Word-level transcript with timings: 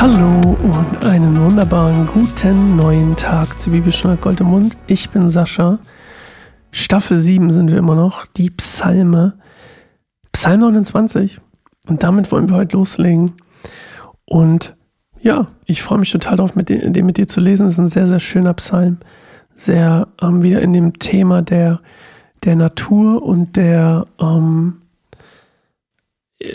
Hallo 0.00 0.56
und 0.62 1.04
einen 1.04 1.38
wunderbaren 1.38 2.06
guten 2.06 2.74
neuen 2.74 3.16
Tag 3.16 3.58
zu 3.60 3.70
Bibelstunde 3.70 4.16
Gold 4.16 4.40
im 4.40 4.46
Mund. 4.46 4.78
Ich 4.86 5.10
bin 5.10 5.28
Sascha. 5.28 5.78
Staffel 6.72 7.18
7 7.18 7.50
sind 7.50 7.70
wir 7.70 7.76
immer 7.76 7.94
noch, 7.94 8.24
die 8.24 8.48
Psalme. 8.48 9.34
Psalm 10.32 10.60
29. 10.60 11.42
Und 11.86 12.02
damit 12.02 12.32
wollen 12.32 12.48
wir 12.48 12.56
heute 12.56 12.78
loslegen. 12.78 13.34
Und 14.24 14.74
ja, 15.20 15.48
ich 15.66 15.82
freue 15.82 15.98
mich 15.98 16.10
total 16.10 16.36
darauf, 16.36 16.54
mit 16.54 16.70
den 16.70 17.04
mit 17.04 17.18
dir 17.18 17.28
zu 17.28 17.42
lesen. 17.42 17.66
Es 17.66 17.74
ist 17.74 17.80
ein 17.80 17.84
sehr, 17.84 18.06
sehr 18.06 18.20
schöner 18.20 18.54
Psalm. 18.54 19.00
Sehr 19.54 20.08
ähm, 20.22 20.42
wieder 20.42 20.62
in 20.62 20.72
dem 20.72 20.98
Thema 20.98 21.42
der, 21.42 21.82
der 22.44 22.56
Natur 22.56 23.22
und 23.22 23.54
der, 23.56 24.06
ähm, 24.18 24.80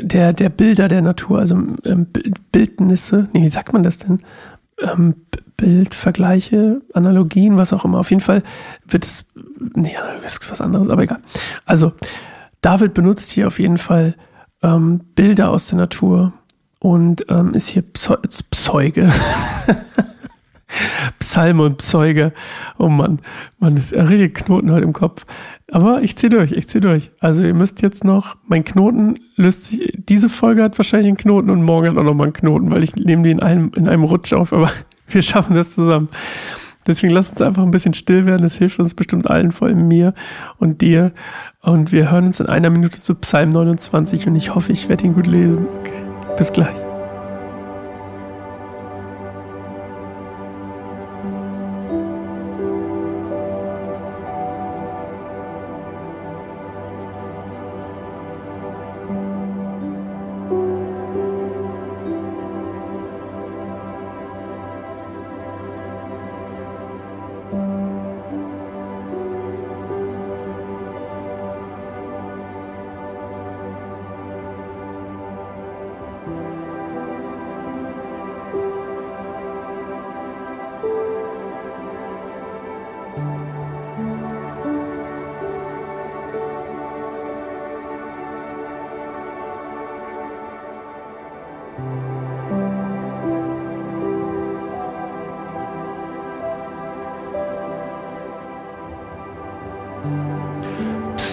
der, 0.01 0.33
der 0.33 0.49
Bilder 0.49 0.87
der 0.87 1.01
Natur, 1.01 1.39
also 1.39 1.55
ähm, 1.85 2.07
Bildnisse, 2.51 3.29
nee, 3.33 3.43
wie 3.43 3.47
sagt 3.49 3.73
man 3.73 3.83
das 3.83 3.99
denn? 3.99 4.19
Ähm, 4.81 5.15
Bildvergleiche, 5.57 6.81
Analogien, 6.93 7.57
was 7.57 7.71
auch 7.71 7.85
immer. 7.85 7.99
Auf 7.99 8.09
jeden 8.09 8.21
Fall 8.21 8.43
wird 8.85 9.05
es, 9.05 9.25
nee, 9.75 9.95
das 10.21 10.33
ist 10.33 10.51
was 10.51 10.61
anderes, 10.61 10.89
aber 10.89 11.03
egal. 11.03 11.19
Also, 11.65 11.93
David 12.61 12.93
benutzt 12.93 13.31
hier 13.31 13.47
auf 13.47 13.59
jeden 13.59 13.77
Fall 13.77 14.15
ähm, 14.63 15.01
Bilder 15.15 15.51
aus 15.51 15.67
der 15.67 15.77
Natur 15.77 16.33
und 16.79 17.25
ähm, 17.29 17.53
ist 17.53 17.67
hier 17.67 17.83
Zeuge. 17.93 19.09
Psalme 21.19 21.63
und 21.63 21.81
Zeuge. 21.81 22.33
Oh 22.77 22.89
Mann, 22.89 23.19
man 23.59 23.77
ist 23.77 23.93
richtig 23.93 24.35
Knoten 24.35 24.71
heute 24.71 24.83
im 24.83 24.93
Kopf. 24.93 25.25
Aber 25.71 26.01
ich 26.01 26.15
ziehe 26.15 26.29
durch, 26.29 26.51
ich 26.51 26.67
ziehe 26.67 26.81
durch. 26.81 27.11
Also 27.19 27.43
ihr 27.43 27.53
müsst 27.53 27.81
jetzt 27.81 28.03
noch, 28.03 28.37
mein 28.47 28.63
Knoten 28.63 29.19
löst 29.35 29.65
sich, 29.65 29.91
diese 29.97 30.29
Folge 30.29 30.63
hat 30.63 30.77
wahrscheinlich 30.77 31.07
einen 31.07 31.17
Knoten 31.17 31.49
und 31.49 31.63
morgen 31.63 31.89
hat 31.89 31.97
auch 31.97 32.03
noch 32.03 32.13
mal 32.13 32.25
einen 32.25 32.33
Knoten, 32.33 32.71
weil 32.71 32.83
ich 32.83 32.95
nehme 32.95 33.23
die 33.23 33.31
in 33.31 33.41
einem, 33.41 33.71
in 33.75 33.89
einem 33.89 34.03
Rutsch 34.03 34.33
auf, 34.33 34.53
aber 34.53 34.69
wir 35.07 35.21
schaffen 35.21 35.55
das 35.55 35.73
zusammen. 35.73 36.09
Deswegen 36.87 37.13
lasst 37.13 37.31
uns 37.31 37.41
einfach 37.41 37.63
ein 37.63 37.71
bisschen 37.71 37.93
still 37.93 38.25
werden. 38.25 38.43
Das 38.43 38.55
hilft 38.55 38.79
uns 38.79 38.93
bestimmt 38.93 39.29
allen, 39.29 39.51
vor 39.51 39.67
allem 39.67 39.87
mir 39.87 40.13
und 40.59 40.81
dir. 40.81 41.13
Und 41.61 41.91
wir 41.91 42.11
hören 42.11 42.25
uns 42.25 42.39
in 42.39 42.45
einer 42.45 42.69
Minute 42.69 42.99
zu 42.99 43.15
Psalm 43.15 43.49
29 43.49 44.27
und 44.27 44.35
ich 44.35 44.53
hoffe, 44.53 44.71
ich 44.71 44.87
werde 44.87 45.05
ihn 45.05 45.15
gut 45.15 45.27
lesen. 45.27 45.67
Okay, 45.79 46.03
bis 46.37 46.53
gleich. 46.53 46.84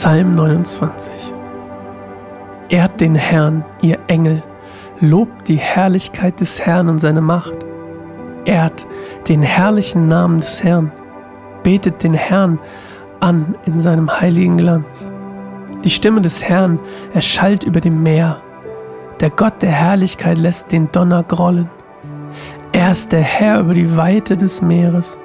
Psalm 0.03 0.35
29 0.35 1.33
Ehrt 2.71 3.01
den 3.01 3.15
Herrn, 3.15 3.65
ihr 3.83 4.01
Engel, 4.09 4.43
lobt 4.99 5.47
die 5.47 5.59
Herrlichkeit 5.59 6.41
des 6.41 6.67
Herrn 6.67 6.89
und 6.89 6.99
seine 6.99 7.21
Macht. 7.21 7.55
Ehrt 8.45 8.85
den 9.29 9.43
herrlichen 9.43 10.09
Namen 10.09 10.39
des 10.39 10.65
Herrn, 10.65 10.91
betet 11.63 12.03
den 12.03 12.15
Herrn 12.15 12.59
an 13.21 13.55
in 13.65 13.79
seinem 13.79 14.11
heiligen 14.11 14.57
Glanz. 14.57 15.13
Die 15.85 15.91
Stimme 15.91 16.21
des 16.21 16.43
Herrn 16.43 16.81
erschallt 17.15 17.63
über 17.63 17.79
dem 17.79 18.03
Meer. 18.03 18.43
Der 19.21 19.31
Gott 19.31 19.63
der 19.63 19.71
Herrlichkeit 19.71 20.37
lässt 20.37 20.73
den 20.73 20.91
Donner 20.91 21.23
grollen. 21.23 21.71
Er 22.73 22.91
ist 22.91 23.13
der 23.13 23.21
Herr 23.23 23.61
über 23.61 23.75
die 23.75 23.97
Weite 23.97 24.37
des 24.37 24.63
Meeres. 24.63 25.21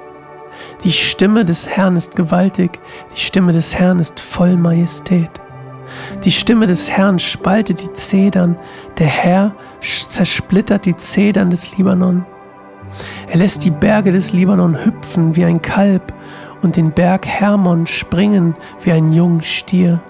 Die 0.84 0.92
Stimme 0.92 1.44
des 1.44 1.68
Herrn 1.68 1.96
ist 1.96 2.16
gewaltig, 2.16 2.78
die 3.14 3.20
Stimme 3.20 3.52
des 3.52 3.78
Herrn 3.78 3.98
ist 3.98 4.20
voll 4.20 4.56
Majestät. 4.56 5.30
Die 6.24 6.32
Stimme 6.32 6.66
des 6.66 6.90
Herrn 6.90 7.18
spaltet 7.18 7.82
die 7.82 7.92
Zedern, 7.92 8.56
der 8.98 9.06
Herr 9.06 9.54
zersplittert 9.80 10.86
die 10.86 10.96
Zedern 10.96 11.50
des 11.50 11.76
Libanon. 11.76 12.26
Er 13.28 13.38
lässt 13.38 13.64
die 13.64 13.70
Berge 13.70 14.12
des 14.12 14.32
Libanon 14.32 14.84
hüpfen 14.84 15.36
wie 15.36 15.44
ein 15.44 15.62
Kalb 15.62 16.12
und 16.62 16.76
den 16.76 16.92
Berg 16.92 17.26
Hermon 17.26 17.86
springen 17.86 18.56
wie 18.82 18.92
ein 18.92 19.12
junger 19.12 19.42
Stier. 19.42 20.00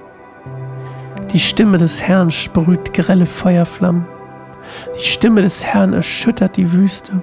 Die 1.32 1.40
Stimme 1.40 1.76
des 1.76 2.02
Herrn 2.02 2.30
sprüht 2.30 2.94
grelle 2.94 3.26
Feuerflammen. 3.26 4.06
Die 4.98 5.06
Stimme 5.06 5.42
des 5.42 5.66
Herrn 5.66 5.92
erschüttert 5.92 6.56
die 6.56 6.72
Wüste. 6.72 7.22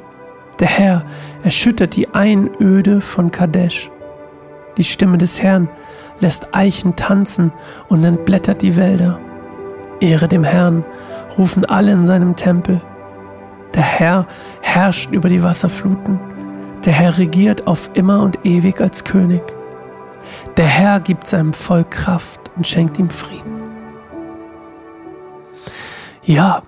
Der 0.60 0.68
Herr 0.68 1.04
erschüttert 1.44 1.96
die 1.96 2.14
Einöde 2.14 3.02
von 3.02 3.32
Kadesh. 3.32 3.92
Die 4.78 4.84
Stimme 4.84 5.18
des 5.18 5.42
Herrn 5.42 5.70
lässt 6.20 6.54
Eichen 6.54 6.96
tanzen 6.96 7.52
und 7.90 8.04
entblättert 8.04 8.62
die 8.62 8.76
Wälder. 8.76 9.20
Ehre 10.00 10.28
dem 10.28 10.44
Herrn, 10.44 10.86
rufen 11.38 11.66
alle 11.66 11.92
in 11.92 12.06
seinem 12.06 12.36
Tempel. 12.36 12.82
Der 13.74 13.84
Herr 13.84 14.28
herrscht 14.62 15.12
über 15.12 15.28
die 15.28 15.44
Wasserfluten. 15.44 16.20
Der 16.86 16.94
Herr 16.94 17.18
regiert 17.18 17.68
auf 17.68 17.90
immer 17.94 18.22
und 18.22 18.40
ewig 18.46 18.80
als 18.80 19.04
König. 19.04 19.42
Der 20.56 20.68
Herr 20.68 21.00
gibt 21.00 21.28
seinem 21.28 21.54
Volk 21.54 21.92
Kraft 21.92 22.40
und 22.56 22.66
schenkt 22.66 22.98
ihm 22.98 23.10
Frieden. 23.10 23.62
Ja, 26.24 26.64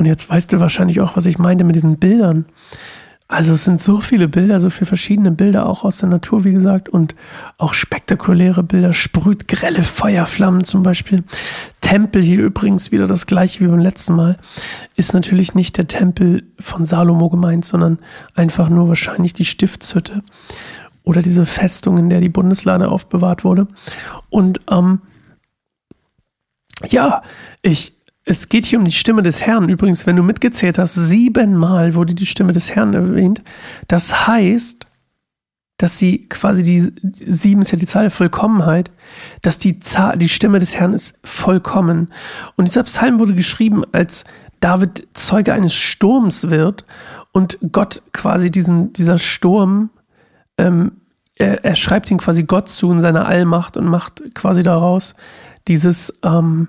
und 0.00 0.06
jetzt 0.06 0.30
weißt 0.30 0.50
du 0.50 0.60
wahrscheinlich 0.60 1.02
auch, 1.02 1.14
was 1.14 1.26
ich 1.26 1.38
meinte 1.38 1.62
mit 1.62 1.76
diesen 1.76 1.98
Bildern. 1.98 2.46
Also 3.28 3.52
es 3.52 3.66
sind 3.66 3.78
so 3.78 4.00
viele 4.00 4.28
Bilder, 4.28 4.58
so 4.58 4.70
viele 4.70 4.86
verschiedene 4.86 5.30
Bilder, 5.30 5.66
auch 5.66 5.84
aus 5.84 5.98
der 5.98 6.08
Natur, 6.08 6.42
wie 6.44 6.52
gesagt, 6.52 6.88
und 6.88 7.14
auch 7.58 7.74
spektakuläre 7.74 8.62
Bilder, 8.62 8.94
sprüht 8.94 9.46
grelle 9.46 9.82
Feuerflammen 9.82 10.64
zum 10.64 10.82
Beispiel. 10.82 11.22
Tempel 11.82 12.22
hier 12.22 12.40
übrigens 12.40 12.92
wieder 12.92 13.06
das 13.06 13.26
gleiche 13.26 13.60
wie 13.60 13.68
beim 13.68 13.78
letzten 13.78 14.14
Mal, 14.14 14.38
ist 14.96 15.12
natürlich 15.12 15.54
nicht 15.54 15.76
der 15.76 15.86
Tempel 15.86 16.44
von 16.58 16.86
Salomo 16.86 17.28
gemeint, 17.28 17.66
sondern 17.66 17.98
einfach 18.34 18.70
nur 18.70 18.88
wahrscheinlich 18.88 19.34
die 19.34 19.44
Stiftshütte 19.44 20.22
oder 21.04 21.20
diese 21.20 21.44
Festung, 21.44 21.98
in 21.98 22.08
der 22.08 22.20
die 22.20 22.30
Bundeslade 22.30 22.88
aufbewahrt 22.88 23.44
wurde. 23.44 23.68
Und 24.30 24.62
ähm, 24.70 25.02
ja, 26.88 27.22
ich, 27.60 27.99
es 28.30 28.48
geht 28.48 28.64
hier 28.64 28.78
um 28.78 28.84
die 28.84 28.92
Stimme 28.92 29.22
des 29.22 29.44
Herrn. 29.44 29.68
Übrigens, 29.68 30.06
wenn 30.06 30.16
du 30.16 30.22
mitgezählt 30.22 30.78
hast, 30.78 30.94
siebenmal 30.94 31.94
wurde 31.94 32.14
die 32.14 32.26
Stimme 32.26 32.52
des 32.52 32.74
Herrn 32.74 32.94
erwähnt. 32.94 33.42
Das 33.88 34.26
heißt, 34.26 34.86
dass 35.76 35.98
sie 35.98 36.28
quasi 36.28 36.62
die 36.62 36.92
sieben 37.02 37.62
ist 37.62 37.72
ja 37.72 37.78
die 37.78 37.86
Zahl 37.86 38.02
der 38.02 38.10
Vollkommenheit, 38.10 38.90
dass 39.42 39.58
die 39.58 39.78
Zahl, 39.80 40.18
die 40.18 40.28
Stimme 40.28 40.58
des 40.58 40.76
Herrn 40.76 40.92
ist 40.92 41.18
vollkommen. 41.24 42.12
Und 42.56 42.68
dieser 42.68 42.84
Psalm 42.84 43.18
wurde 43.18 43.34
geschrieben, 43.34 43.84
als 43.92 44.24
David 44.60 45.08
Zeuge 45.14 45.54
eines 45.54 45.74
Sturms 45.74 46.50
wird 46.50 46.84
und 47.32 47.58
Gott 47.72 48.02
quasi 48.12 48.50
diesen, 48.50 48.92
dieser 48.92 49.16
Sturm, 49.18 49.90
ähm, 50.58 50.92
er, 51.34 51.64
er 51.64 51.76
schreibt 51.76 52.10
ihn 52.10 52.18
quasi 52.18 52.42
Gott 52.42 52.68
zu 52.68 52.92
in 52.92 53.00
seiner 53.00 53.26
Allmacht 53.26 53.78
und 53.78 53.86
macht 53.86 54.34
quasi 54.34 54.62
daraus 54.62 55.14
dieses, 55.66 56.12
ähm, 56.22 56.68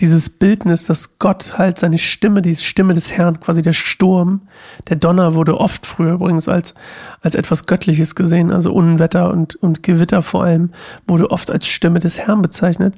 dieses 0.00 0.30
Bildnis, 0.30 0.84
dass 0.86 1.18
Gott 1.18 1.58
halt 1.58 1.78
seine 1.78 1.98
Stimme, 1.98 2.40
die 2.40 2.54
Stimme 2.54 2.94
des 2.94 3.12
Herrn, 3.12 3.40
quasi 3.40 3.62
der 3.62 3.72
Sturm, 3.72 4.42
der 4.88 4.96
Donner 4.96 5.34
wurde 5.34 5.58
oft 5.58 5.86
früher 5.86 6.14
übrigens 6.14 6.48
als, 6.48 6.74
als 7.20 7.34
etwas 7.34 7.66
Göttliches 7.66 8.14
gesehen, 8.14 8.52
also 8.52 8.72
Unwetter 8.72 9.30
und, 9.32 9.56
und 9.56 9.82
Gewitter 9.82 10.22
vor 10.22 10.44
allem, 10.44 10.70
wurde 11.06 11.30
oft 11.30 11.50
als 11.50 11.66
Stimme 11.66 11.98
des 11.98 12.20
Herrn 12.20 12.42
bezeichnet. 12.42 12.94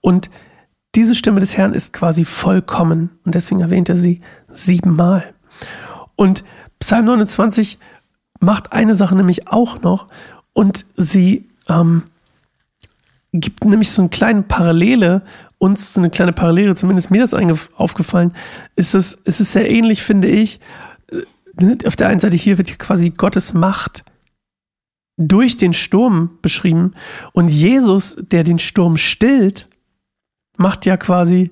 Und 0.00 0.28
diese 0.96 1.14
Stimme 1.14 1.38
des 1.38 1.56
Herrn 1.56 1.72
ist 1.72 1.92
quasi 1.92 2.24
vollkommen 2.24 3.10
und 3.24 3.36
deswegen 3.36 3.60
erwähnt 3.60 3.88
er 3.88 3.96
sie 3.96 4.20
siebenmal. 4.52 5.22
Und 6.16 6.42
Psalm 6.80 7.04
29 7.04 7.78
macht 8.40 8.72
eine 8.72 8.96
Sache 8.96 9.14
nämlich 9.14 9.46
auch 9.46 9.82
noch 9.82 10.08
und 10.52 10.84
sie 10.96 11.48
ähm, 11.68 12.04
gibt 13.32 13.64
nämlich 13.64 13.90
so 13.90 14.02
eine 14.02 14.08
kleine 14.08 14.42
Parallele 14.42 15.22
uns 15.60 15.92
so 15.92 16.00
eine 16.00 16.08
kleine 16.08 16.32
Parallele, 16.32 16.74
zumindest 16.74 17.10
mir 17.10 17.20
das 17.20 17.34
aufgefallen, 17.34 18.32
ist 18.76 18.94
es, 18.94 19.12
ist 19.24 19.40
es 19.40 19.52
sehr 19.52 19.70
ähnlich, 19.70 20.02
finde 20.02 20.26
ich. 20.26 20.58
Äh, 21.12 21.24
ne, 21.62 21.78
auf 21.84 21.96
der 21.96 22.08
einen 22.08 22.18
Seite 22.18 22.36
hier 22.36 22.56
wird 22.56 22.78
quasi 22.78 23.10
Gottes 23.10 23.52
Macht 23.52 24.04
durch 25.18 25.58
den 25.58 25.74
Sturm 25.74 26.38
beschrieben 26.40 26.94
und 27.32 27.48
Jesus, 27.48 28.16
der 28.18 28.42
den 28.42 28.58
Sturm 28.58 28.96
stillt, 28.96 29.68
macht 30.56 30.86
ja 30.86 30.96
quasi, 30.96 31.50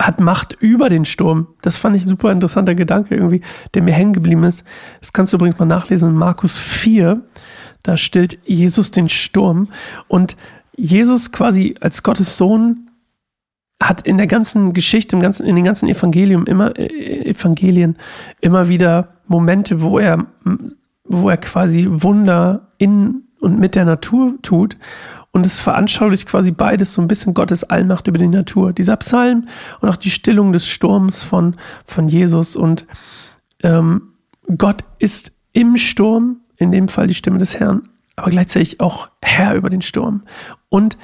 hat 0.00 0.20
Macht 0.20 0.56
über 0.60 0.88
den 0.88 1.04
Sturm. 1.04 1.48
Das 1.60 1.76
fand 1.76 1.96
ich 1.96 2.04
ein 2.04 2.08
super 2.08 2.30
interessanter 2.30 2.76
Gedanke 2.76 3.16
irgendwie, 3.16 3.42
der 3.74 3.82
mir 3.82 3.94
hängen 3.94 4.12
geblieben 4.12 4.44
ist. 4.44 4.64
Das 5.00 5.12
kannst 5.12 5.32
du 5.32 5.38
übrigens 5.38 5.58
mal 5.58 5.64
nachlesen 5.64 6.10
in 6.10 6.14
Markus 6.14 6.56
4. 6.56 7.20
Da 7.82 7.96
stillt 7.96 8.38
Jesus 8.44 8.92
den 8.92 9.08
Sturm 9.08 9.70
und 10.06 10.36
Jesus 10.76 11.32
quasi 11.32 11.74
als 11.80 12.02
Gottes 12.02 12.36
Sohn 12.36 12.90
hat 13.82 14.02
in 14.02 14.16
der 14.16 14.26
ganzen 14.26 14.72
Geschichte, 14.72 15.16
im 15.16 15.20
ganzen, 15.20 15.46
in 15.46 15.56
den 15.56 15.64
ganzen 15.64 15.88
Evangelium 15.88 16.46
immer, 16.46 16.78
äh, 16.78 17.30
Evangelien 17.30 17.96
immer 18.40 18.68
wieder 18.68 19.08
Momente, 19.26 19.82
wo 19.82 19.98
er, 19.98 20.26
wo 21.04 21.28
er 21.28 21.36
quasi 21.36 21.86
Wunder 21.90 22.68
in 22.78 23.24
und 23.40 23.58
mit 23.58 23.74
der 23.74 23.84
Natur 23.84 24.34
tut. 24.42 24.76
Und 25.32 25.46
es 25.46 25.58
veranschaulicht 25.58 26.28
quasi 26.28 26.50
beides, 26.50 26.92
so 26.92 27.00
ein 27.00 27.08
bisschen 27.08 27.32
Gottes 27.32 27.64
Allmacht 27.64 28.06
über 28.06 28.18
die 28.18 28.28
Natur. 28.28 28.72
Dieser 28.72 28.96
Psalm 28.98 29.48
und 29.80 29.88
auch 29.88 29.96
die 29.96 30.10
Stillung 30.10 30.52
des 30.52 30.68
Sturms 30.68 31.22
von, 31.22 31.56
von 31.84 32.08
Jesus. 32.08 32.54
Und 32.54 32.86
ähm, 33.62 34.12
Gott 34.58 34.84
ist 34.98 35.32
im 35.52 35.78
Sturm, 35.78 36.40
in 36.56 36.70
dem 36.70 36.88
Fall 36.88 37.06
die 37.06 37.14
Stimme 37.14 37.38
des 37.38 37.58
Herrn, 37.58 37.88
aber 38.14 38.30
gleichzeitig 38.30 38.80
auch 38.80 39.08
Herr 39.22 39.54
über 39.54 39.70
den 39.70 39.82
Sturm. 39.82 40.22
Und 40.72 40.96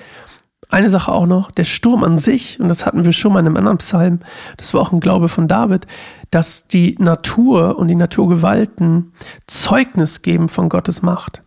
eine 0.70 0.88
Sache 0.88 1.12
auch 1.12 1.26
noch, 1.26 1.50
der 1.50 1.64
Sturm 1.64 2.02
an 2.02 2.16
sich, 2.16 2.58
und 2.58 2.68
das 2.68 2.86
hatten 2.86 3.04
wir 3.04 3.12
schon 3.12 3.34
mal 3.34 3.40
in 3.40 3.46
einem 3.46 3.58
anderen 3.58 3.76
Psalm, 3.78 4.20
das 4.56 4.72
war 4.72 4.80
auch 4.80 4.92
ein 4.92 5.00
Glaube 5.00 5.28
von 5.28 5.46
David, 5.46 5.86
dass 6.30 6.68
die 6.68 6.96
Natur 6.98 7.78
und 7.78 7.88
die 7.88 7.94
Naturgewalten 7.94 9.12
Zeugnis 9.46 10.22
geben 10.22 10.48
von 10.48 10.70
Gottes 10.70 11.02
Macht. 11.02 11.42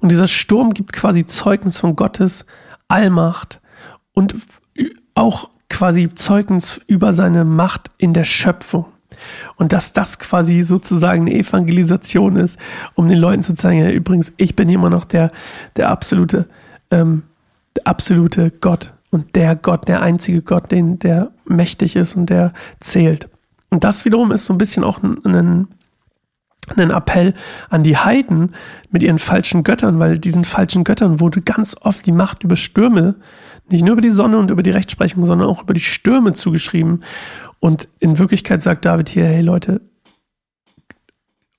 Und 0.00 0.10
dieser 0.10 0.26
Sturm 0.26 0.74
gibt 0.74 0.92
quasi 0.92 1.24
Zeugnis 1.24 1.78
von 1.78 1.96
Gottes 1.96 2.44
Allmacht 2.88 3.62
und 4.12 4.34
auch 5.14 5.48
quasi 5.70 6.14
Zeugnis 6.14 6.78
über 6.86 7.14
seine 7.14 7.46
Macht 7.46 7.90
in 7.96 8.12
der 8.12 8.24
Schöpfung. 8.24 8.84
Und 9.56 9.72
dass 9.72 9.94
das 9.94 10.18
quasi 10.18 10.60
sozusagen 10.60 11.22
eine 11.22 11.34
Evangelisation 11.34 12.36
ist, 12.36 12.58
um 12.94 13.08
den 13.08 13.18
Leuten 13.18 13.42
zu 13.42 13.54
zeigen, 13.54 13.80
ja, 13.80 13.90
übrigens, 13.90 14.34
ich 14.36 14.56
bin 14.56 14.68
immer 14.68 14.90
noch 14.90 15.04
der, 15.04 15.30
der 15.76 15.88
absolute, 15.88 16.46
ähm, 16.90 17.22
absolute 17.84 18.50
Gott 18.50 18.92
und 19.10 19.34
der 19.36 19.56
Gott, 19.56 19.88
der 19.88 20.02
einzige 20.02 20.42
Gott, 20.42 20.70
den, 20.70 20.98
der 20.98 21.30
mächtig 21.44 21.96
ist 21.96 22.16
und 22.16 22.26
der 22.26 22.52
zählt. 22.80 23.28
Und 23.70 23.84
das 23.84 24.04
wiederum 24.04 24.32
ist 24.32 24.46
so 24.46 24.54
ein 24.54 24.58
bisschen 24.58 24.84
auch 24.84 25.02
ein, 25.02 25.68
ein 26.76 26.90
Appell 26.90 27.34
an 27.68 27.82
die 27.82 27.96
Heiden 27.96 28.54
mit 28.90 29.02
ihren 29.02 29.18
falschen 29.18 29.62
Göttern, 29.62 29.98
weil 29.98 30.18
diesen 30.18 30.44
falschen 30.44 30.84
Göttern 30.84 31.20
wurde 31.20 31.40
ganz 31.40 31.76
oft 31.80 32.06
die 32.06 32.12
Macht 32.12 32.42
über 32.42 32.56
Stürme, 32.56 33.16
nicht 33.68 33.82
nur 33.84 33.92
über 33.92 34.02
die 34.02 34.10
Sonne 34.10 34.38
und 34.38 34.50
über 34.50 34.62
die 34.62 34.70
Rechtsprechung, 34.70 35.26
sondern 35.26 35.48
auch 35.48 35.62
über 35.62 35.74
die 35.74 35.80
Stürme 35.80 36.32
zugeschrieben. 36.32 37.04
Und 37.60 37.88
in 38.00 38.18
Wirklichkeit 38.18 38.62
sagt 38.62 38.84
David 38.84 39.08
hier, 39.08 39.24
hey 39.24 39.42
Leute, 39.42 39.80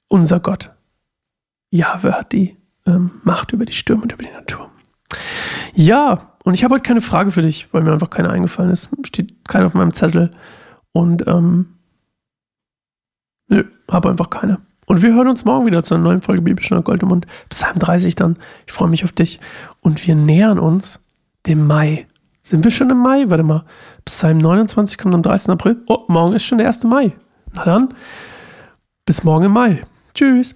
unser 0.08 0.40
Gott, 0.40 0.72
Jahwe 1.70 2.14
hat 2.14 2.34
die 2.34 2.58
ähm, 2.86 3.12
Macht 3.24 3.54
über 3.54 3.66
die 3.66 3.74
Stürme 3.74 4.04
und 4.04 4.12
über 4.12 4.24
die 4.24 4.32
Natur. 4.32 4.71
Ja, 5.82 6.36
und 6.44 6.54
ich 6.54 6.64
habe 6.64 6.76
heute 6.76 6.84
keine 6.84 7.02
Frage 7.02 7.32
für 7.32 7.42
dich, 7.42 7.68
weil 7.72 7.82
mir 7.82 7.92
einfach 7.92 8.12
keine 8.12 8.30
eingefallen 8.30 8.70
ist. 8.70 8.90
Steht 9.04 9.34
keine 9.50 9.66
auf 9.66 9.74
meinem 9.74 9.96
Zettel. 9.96 10.30
Und 10.92 11.26
ähm, 11.26 11.78
nö, 13.48 13.64
habe 13.90 14.12
einfach 14.12 14.30
keine. 14.30 14.60
Und 14.86 15.02
wir 15.02 15.12
hören 15.16 15.28
uns 15.28 15.44
morgen 15.44 15.66
wieder 15.66 15.82
zu 15.82 15.96
einer 15.96 16.04
neuen 16.04 16.22
Folge 16.22 16.44
Bibelstunde 16.44 16.84
Gold 16.84 17.02
im 17.02 17.10
Mund. 17.10 17.26
Psalm 17.50 17.80
30 17.80 18.14
dann. 18.14 18.38
Ich 18.68 18.74
freue 18.74 18.90
mich 18.90 19.04
auf 19.04 19.12
dich. 19.12 19.40
Und 19.80 20.06
wir 20.06 20.14
nähern 20.14 20.60
uns 20.60 21.00
dem 21.48 21.66
Mai. 21.66 22.06
Sind 22.44 22.64
wir 22.64 22.70
schon 22.70 22.92
im 22.92 23.00
Mai? 23.00 23.28
Warte 23.30 23.44
mal. 23.44 23.66
Psalm 24.06 24.38
29 24.38 25.00
kommt 25.00 25.16
am 25.16 25.24
30. 25.24 25.50
April. 25.50 25.82
Oh, 25.88 26.06
morgen 26.08 26.36
ist 26.36 26.44
schon 26.44 26.60
der 26.60 26.68
1. 26.68 26.84
Mai. 26.84 27.12
Na 27.54 27.66
dann, 27.66 27.96
bis 29.08 29.24
morgen 29.24 29.46
im 29.46 29.54
Mai. 29.54 29.82
Tschüss. 30.14 30.54